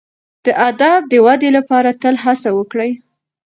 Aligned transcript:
د 0.45 0.47
ادب 0.69 0.99
د 1.11 1.13
ودي 1.25 1.49
لپاره 1.57 1.89
تل 2.01 2.15
هڅه 2.25 2.49
وکړئ. 2.57 2.91